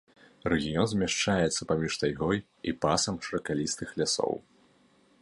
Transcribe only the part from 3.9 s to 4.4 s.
лясоў.